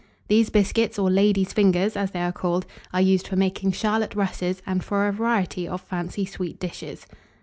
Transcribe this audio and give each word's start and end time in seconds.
These 0.29 0.49
biscuits, 0.49 0.97
or 0.97 1.11
ladies' 1.11 1.53
fingers, 1.53 1.95
as 1.95 2.09
they 2.09 2.21
are 2.23 2.31
called, 2.31 2.65
are 2.91 2.99
used 2.99 3.27
for 3.27 3.35
making 3.35 3.73
Charlotte 3.73 4.15
russes, 4.15 4.63
and 4.65 4.83
for 4.83 5.07
a 5.07 5.11
variety 5.13 5.67
of 5.67 5.79
fancy 5.79 6.25
sweet 6.25 6.59
dishes. 6.59 7.05